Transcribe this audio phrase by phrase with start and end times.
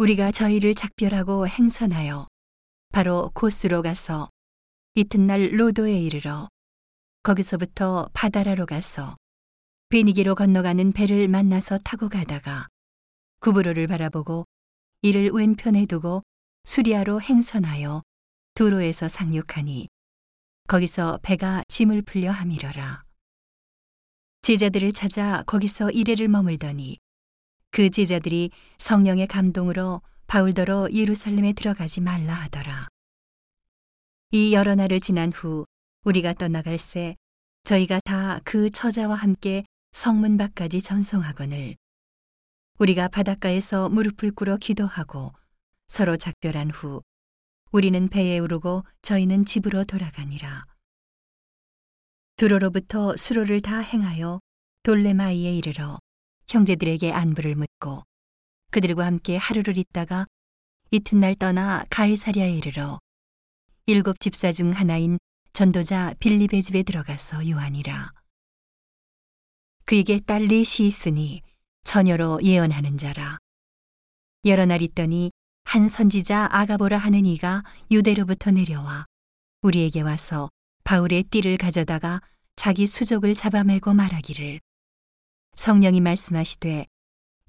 [0.00, 2.26] 우리가 저희를 작별하고 행선하여
[2.90, 4.30] 바로 고스로 가서
[4.94, 6.48] 이튿날 로도에 이르러
[7.22, 9.18] 거기서부터 바다라로 가서
[9.90, 12.66] 베니게로 건너가는 배를 만나서 타고 가다가
[13.40, 14.46] 구브로를 바라보고
[15.02, 16.22] 이를 왼편에 두고
[16.64, 18.00] 수리아로 행선하여
[18.54, 19.86] 도로에서 상륙하니
[20.66, 23.02] 거기서 배가 짐을 풀려 함이러라.
[24.40, 26.96] 제자들을 찾아 거기서 이래를 머물더니
[27.70, 32.88] 그 제자들이 성령의 감동으로 바울더러 예루살렘에 들어가지 말라 하더라.
[34.32, 35.64] 이 여러 날을 지난 후
[36.04, 37.16] 우리가 떠나갈 새
[37.64, 41.76] 저희가 다 그 처자와 함께 성문 밖까지 전송하거늘
[42.78, 45.32] 우리가 바닷가에서 무릎을 꿇어 기도하고
[45.88, 47.02] 서로 작별한 후
[47.72, 50.64] 우리는 배에 오르고 저희는 집으로 돌아가니라.
[52.36, 54.40] 두로로부터 수로를 다 행하여
[54.84, 55.98] 돌레마이에 이르러
[56.50, 58.02] 형제들에게 안부를 묻고
[58.72, 60.26] 그들과 함께 하루를 있다가
[60.90, 62.98] 이튿날 떠나 가이사리아에 이르러
[63.86, 65.18] 일곱 집사 중 하나인
[65.52, 68.12] 전도자 빌립의 집에 들어가서 요하니라.
[69.84, 71.42] 그에게 딸 넷이 있으니
[71.84, 73.38] 처녀로 예언하는 자라.
[74.44, 75.30] 여러 날 있더니
[75.64, 79.06] 한 선지자 아가보라 하는 이가 유대로부터 내려와
[79.62, 80.48] 우리에게 와서
[80.82, 82.20] 바울의 띠를 가져다가
[82.56, 84.60] 자기 수족을 잡아매고 말하기를
[85.56, 86.86] 성령이 말씀하시되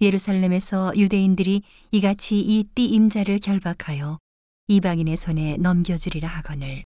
[0.02, 4.20] 예루살렘에서 유대인들이 이같이 이 띠 임자를 결박하여
[4.68, 6.84] 이방인의 손에 넘겨주리라 하거늘.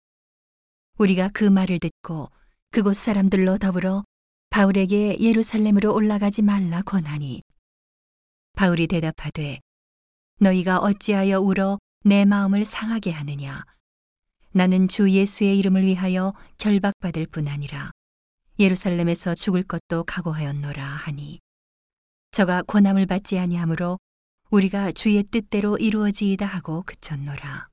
[0.98, 2.31] 우리가 그 말을 듣고
[2.70, 4.05] 그곳 사람들로 더불어
[4.50, 7.42] 바울에게 예루살렘으로 올라가지 말라 권하니
[8.53, 9.61] 바울이 대답하되
[10.41, 13.64] 너희가 어찌하여 울어 내 마음을 상하게 하느냐?
[14.53, 17.92] 나는 주 예수의 이름을 위하여 결박받을 뿐 아니라
[18.61, 21.41] 예루살렘에서 죽을 것도 각오하였노라 하니
[22.30, 23.98] 저가 권함을 받지 아니하므로
[24.50, 27.69] 우리가 주의 뜻대로 이루어지이다 하고 그쳤노라.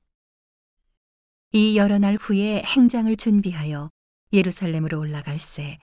[1.52, 3.90] 이 여러 날 후에 행장을 준비하여
[4.32, 5.78] 예루살렘으로 올라갈새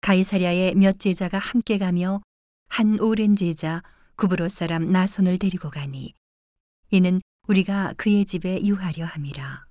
[0.00, 2.20] 가이사랴의 몇 제자가 함께 가며
[2.68, 3.82] 한 오랜 제자
[4.16, 6.14] 구브로 사람 나손을 데리고 가니
[6.90, 9.66] 이는 우리가 그의 집에 유하려 함이라.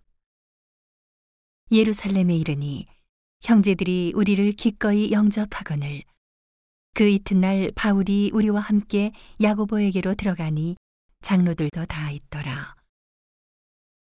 [1.71, 2.94] 예루살렘에 이르니
[3.45, 6.01] 형제들이 우리를 기꺼이 영접하거늘
[6.95, 10.77] 그 이튿날 바울이 우리와 함께 야고보에게로 들어가니
[11.21, 12.73] 장로들도 다 있더라.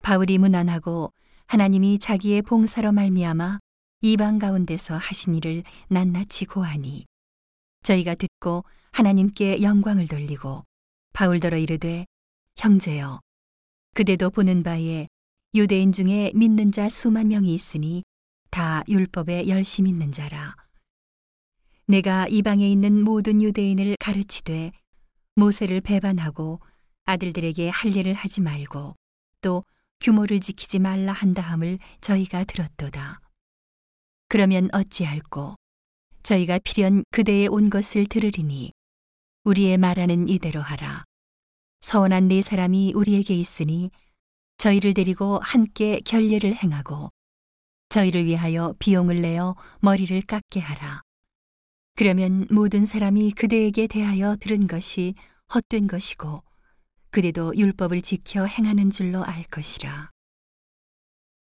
[0.00, 1.12] 바울이 무난하고
[1.48, 3.58] 하나님이 자기의 봉사로 말미암아
[4.02, 7.06] 이방 가운데서 하신 일을 낱낱이 고하니
[7.82, 10.62] 저희가 듣고 하나님께 영광을 돌리고
[11.14, 12.06] 바울더러 이르되
[12.58, 13.20] 형제여
[13.94, 15.08] 그대도 보는 바에
[15.56, 18.04] 유대인 중에 믿는 자 수만 명이 있으니
[18.52, 20.54] 다 율법에 열심 있는 자라
[21.86, 24.72] 내가 이방에 있는 모든 유대인을 가르치되
[25.36, 26.60] 모세를 배반하고
[27.06, 28.94] 아들들에게 할 일을 하지 말고
[29.40, 29.64] 또
[30.00, 33.20] 규모를 지키지 말라 한다함을 저희가 들었도다.
[34.28, 35.56] 그러면 어찌할꼬
[36.22, 38.72] 저희가 필연 그대의 온 것을 들으리니
[39.44, 41.04] 우리의 말하는 이대로 하라.
[41.80, 43.90] 서원한 네 사람이 우리에게 있으니
[44.58, 47.10] 저희를 데리고 함께 결례를 행하고
[47.92, 51.02] 저희를 위하여 비용을 내어 머리를 깎게 하라.
[51.94, 55.14] 그러면 모든 사람이 그대에게 대하여 들은 것이
[55.54, 56.42] 헛된 것이고
[57.10, 60.10] 그대도 율법을 지켜 행하는 줄로 알 것이라.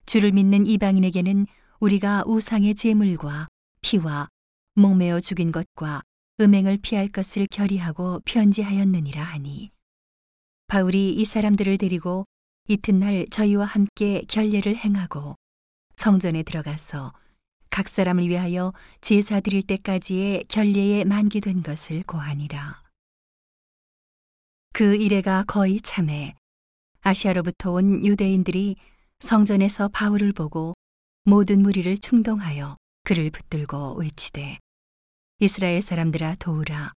[0.06, 1.48] 주를 믿는 이방인에게는
[1.80, 3.48] 우리가 우상의 제물과
[3.80, 4.28] 피와
[4.76, 6.02] 목매어 죽인 것과
[6.38, 9.72] 음행을 피할 것을 결의하고 편지하였느니라 하니
[10.68, 12.24] 바울이 이 사람들을 데리고
[12.68, 15.34] 이튿날 저희와 함께 결례를 행하고
[15.96, 17.12] 성전에 들어가서
[17.70, 22.82] 각 사람을 위하여 제사 드릴 때까지의 결례에 만기된 것을 고하니라.
[24.72, 26.34] 그 이래가 거의 참해
[27.00, 28.76] 아시아로부터 온 유대인들이
[29.20, 30.74] 성전에서 바울을 보고
[31.24, 34.58] 모든 무리를 충동하여 그를 붙들고 외치되
[35.38, 36.92] 이스라엘 사람들아 도우라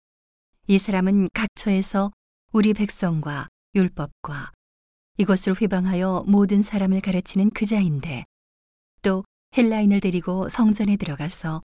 [0.66, 2.10] 이 사람은 각처에서
[2.53, 4.52] 우리 백성과 율법과
[5.19, 8.25] 이것을 회방하여 모든 사람을 가르치는 그자인데
[9.02, 9.24] 또
[9.56, 11.62] 헬라인을 데리고 성전에 들어가서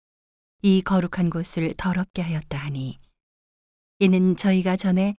[0.62, 2.98] 이 거룩한 곳을 더럽게 하였다 하니
[3.98, 5.14] 이는 저희가 전에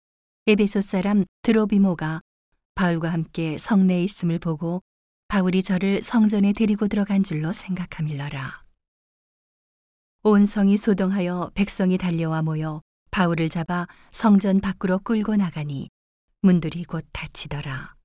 [0.47, 2.21] 에베소 사람 드로비모가
[2.75, 4.81] 바울과 함께 성내에 있음을 보고
[5.27, 8.63] 바울이 저를 성전에 데리고 들어간 줄로 생각함일러라.
[10.23, 12.81] 온 성이 소동하여 백성이 달려와 모여
[13.11, 15.89] 바울을 잡아 성전 밖으로 끌고 나가니
[16.41, 17.95] 문들이 곧 닫히더라.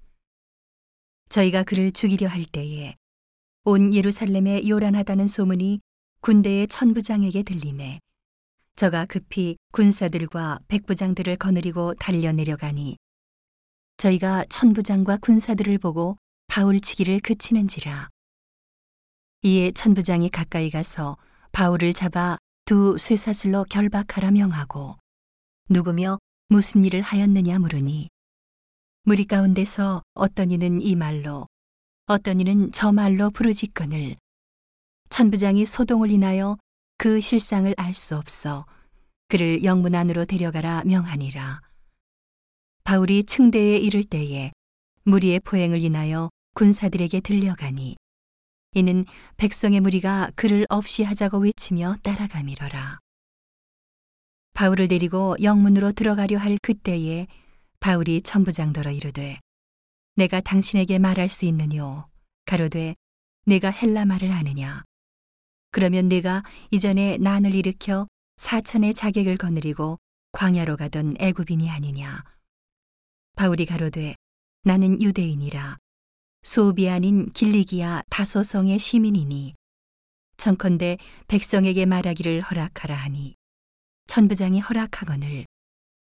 [1.29, 2.97] 저희가 그를 죽이려 할 때에
[3.65, 5.81] 온 예루살렘에 요란하다는 소문이
[6.21, 8.01] 군대의 천부장에게 들림에
[8.75, 12.97] 저가 급히 군사들과 백부장들을 거느리고 달려 내려가니
[13.99, 16.17] 저희가 천부장과 군사들을 보고
[16.49, 18.09] 바울 치기를 그치는지라.
[19.43, 21.17] 이에 천부장이 가까이 가서
[21.53, 24.97] 바울을 잡아 두 쇠사슬로 결박하라 명하고
[25.69, 26.19] 누구며
[26.49, 28.09] 무슨 일을 하였느냐 물으니
[29.05, 31.47] 무리 가운데서 어떤 이는 이 말로
[32.13, 34.17] 어떤 이는 저 말로 부르짖거늘
[35.09, 36.59] 천부장이 소동을 인하여
[36.99, 38.67] 그 실상을 알 수 없어
[39.29, 41.63] 그를 영문 안으로 데려가라 명하니라.
[42.85, 44.53] 바울이 층대에 이를 때에
[45.05, 47.97] 무리의 포행을 인하여 군사들에게 들려가니
[48.75, 49.07] 이는
[49.39, 52.99] 백성의 무리가 그를 없이 하자고 외치며 따라가미러라.
[54.53, 57.27] 바울을 데리고 영문으로 들어가려 할 그때에
[57.81, 59.41] 바울이 천부장더러 이르되
[60.15, 62.07] 내가 당신에게 말할 수 있느뇨?
[62.45, 62.95] 가로되
[63.47, 64.85] 내가 헬라 말을 아느냐?
[65.71, 68.07] 그러면 내가 이전에 난을 일으켜
[68.37, 69.99] 사천의 자객을 거느리고
[70.33, 72.25] 광야로 가던 애굽인이 아니냐?
[73.37, 74.17] 바울이 가로되
[74.65, 75.79] 나는 유대인이라.
[76.43, 79.55] 소비 아닌 길리기야 다소성의 시민이니.
[80.37, 80.99] 청컨대
[81.29, 83.37] 백성에게 말하기를 허락하라 하니.
[84.09, 85.47] 천부장이 허락하거늘.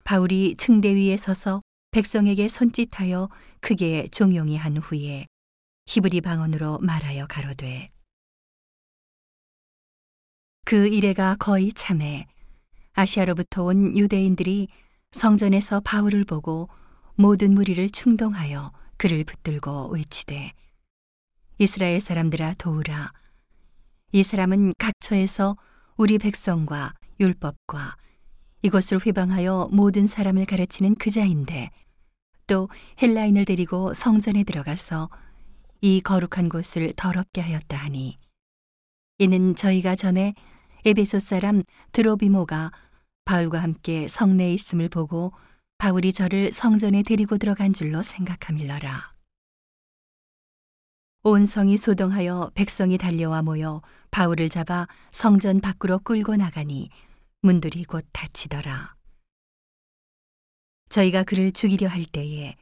[0.05, 1.61] 바울이 층대 위에 서서
[1.97, 3.27] 백성에게 손짓하여
[3.59, 5.25] 크게 종용이 한 후에
[5.87, 7.89] 히브리 방언으로 말하여 가로되
[10.63, 12.27] 그 이래가 거의 참해.
[12.93, 14.67] 아시아로부터 온 유대인들이
[15.11, 16.69] 성전에서 바울을 보고
[17.15, 20.53] 모든 무리를 충동하여 그를 붙들고 외치되
[21.57, 23.11] 이스라엘 사람들아 도우라.
[24.11, 25.57] 이 사람은 각처에서
[25.95, 27.95] 우리 백성과 율법과
[28.61, 31.71] 이것을 회방하여 모든 사람을 가르치는 그자인데
[32.47, 32.69] 또
[33.01, 35.09] 헬라인을 데리고 성전에 들어가서
[35.81, 38.17] 이 거룩한 곳을 더럽게 하였다 하니
[39.19, 40.33] 이는 저희가 전에
[40.85, 42.71] 에베소 사람 드로비모가
[43.25, 45.33] 바울과 함께 성내에 있음을 보고
[45.77, 49.13] 바울이 저를 성전에 데리고 들어간 줄로 생각함일러라.
[51.23, 56.89] 온 성이 소동하여 백성이 달려와 모여 바울을 잡아 성전 밖으로 끌고 나가니
[57.41, 58.96] 문들이 곧 닫히더라.
[60.89, 62.55] 저희가 그를 죽이려 할 때에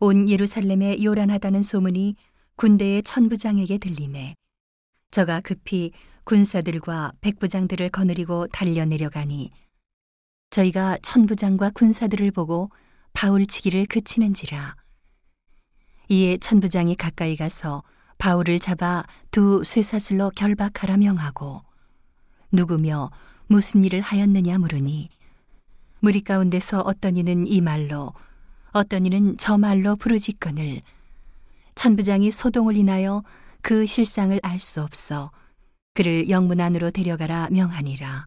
[0.00, 2.16] 온 예루살렘에 요란하다는 소문이
[2.56, 4.34] 군대의 천부장에게 들림에
[5.10, 5.92] 저가 급히
[6.24, 9.50] 군사들과 백부장들을 거느리고 달려 내려가니
[10.50, 12.70] 저희가 천부장과 군사들을 보고
[13.12, 14.76] 바울 치기를 그치는지라
[16.08, 17.82] 이에 천부장이 가까이 가서
[18.18, 21.62] 바울을 잡아 두 쇠사슬로 결박하라 명하고
[22.52, 23.10] 누구며
[23.46, 25.08] 무슨 일을 하였느냐 물으니
[26.02, 28.12] 무리 가운데서 어떤 이는 이 말로
[28.72, 30.82] 어떤 이는 저 말로 부르짖거늘
[31.76, 33.22] 천부장이 소동을 인하여
[33.60, 35.30] 그 실상을 알 수 없어
[35.94, 38.26] 그를 영문 안으로 데려가라 명하니라.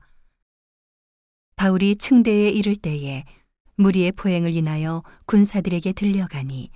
[1.57, 3.25] 바울이 층대에 이를 때에
[3.75, 6.69] 무리의 포행을 인하여 군사들에게 들려가니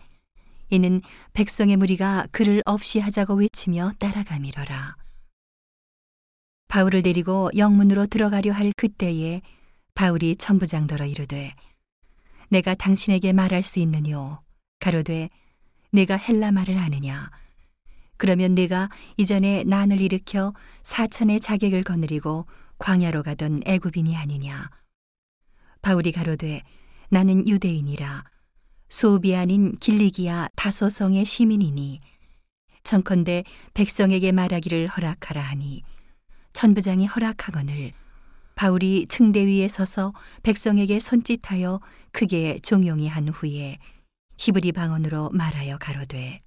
[0.70, 4.98] 이는 백성의 무리가 그를 없이 하자고 외치며 따라가미러라.
[6.68, 9.42] 바울을 데리고 영문으로 들어가려 할 그때에
[9.96, 11.54] 바울이 천부장더러 이르되
[12.50, 14.42] 내가 당신에게 말할 수 있느뇨
[14.80, 15.30] 가로되
[15.92, 17.32] 내가 헬라 말을 아느냐?
[18.18, 20.54] 그러면 내가 이전에 난을 일으켜
[20.84, 22.46] 사천의 자객을 거느리고
[22.78, 24.70] 광야로 가던 애굽인이 아니냐?
[25.82, 26.64] 바울이 가로되
[27.10, 28.24] 나는 유대인이라.
[28.90, 32.02] 소비 아닌 길리기야 다소성의 시민이니
[32.84, 33.44] 청컨대
[33.74, 35.84] 백성에게 말하기를 허락하라 하니
[36.54, 37.94] 천부장이 허락하거늘
[38.60, 40.12] 바울이 층대 위에 서서
[40.44, 41.80] 백성에게 손짓하여
[42.12, 43.78] 크게 종용이 한 후에
[44.38, 46.42] 히브리 방언으로 말하여 가로되